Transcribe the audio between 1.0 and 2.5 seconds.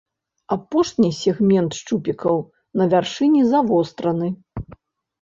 сегмент шчупікаў